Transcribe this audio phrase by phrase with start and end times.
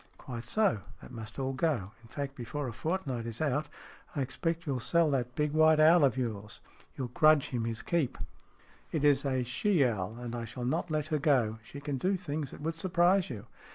[0.17, 0.79] "Quite so.
[0.99, 1.91] That must all go.
[2.01, 3.69] In fact, before a fortnight is out
[4.15, 6.59] I expect you'll sell that big white owl of yours.
[6.97, 8.23] You'll grudge him his keep." SMEATH
[8.93, 11.59] 33" It is a she owl, and I shall not let her go.
[11.63, 13.45] She can do things that would surprise you."